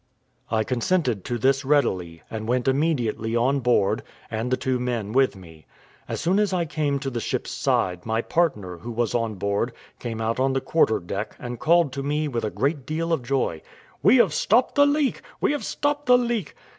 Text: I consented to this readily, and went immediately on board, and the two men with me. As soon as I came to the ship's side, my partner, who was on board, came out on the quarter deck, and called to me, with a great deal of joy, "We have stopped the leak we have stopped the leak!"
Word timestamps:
I 0.49 0.63
consented 0.63 1.23
to 1.25 1.37
this 1.37 1.63
readily, 1.63 2.23
and 2.31 2.47
went 2.47 2.67
immediately 2.67 3.35
on 3.35 3.59
board, 3.59 4.01
and 4.31 4.49
the 4.49 4.57
two 4.57 4.79
men 4.79 5.11
with 5.11 5.35
me. 5.35 5.67
As 6.09 6.19
soon 6.19 6.39
as 6.39 6.51
I 6.53 6.65
came 6.65 6.97
to 6.97 7.11
the 7.11 7.19
ship's 7.19 7.51
side, 7.51 8.03
my 8.03 8.23
partner, 8.23 8.77
who 8.77 8.89
was 8.89 9.13
on 9.13 9.35
board, 9.35 9.73
came 9.99 10.19
out 10.19 10.39
on 10.39 10.53
the 10.53 10.59
quarter 10.59 10.97
deck, 10.99 11.35
and 11.37 11.59
called 11.59 11.93
to 11.93 12.01
me, 12.01 12.27
with 12.27 12.43
a 12.43 12.49
great 12.49 12.83
deal 12.87 13.13
of 13.13 13.21
joy, 13.21 13.61
"We 14.01 14.17
have 14.17 14.33
stopped 14.33 14.73
the 14.73 14.87
leak 14.87 15.21
we 15.39 15.51
have 15.51 15.63
stopped 15.63 16.07
the 16.07 16.17
leak!" 16.17 16.55